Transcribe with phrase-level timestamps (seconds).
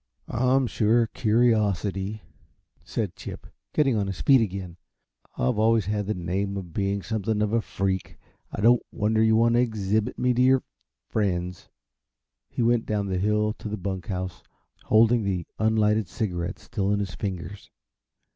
[0.27, 2.23] "I'm sure a curiosity,"
[2.83, 4.77] said Chip, getting on his feet again.
[5.37, 8.17] "I've always had the name of being something of a freak
[8.51, 10.63] I don't wonder you want to exhibit me to your
[11.11, 11.69] friends."
[12.49, 14.41] He went down the hill to the bunk house,
[14.85, 17.69] holding the unlighted cigarette still in his fingers.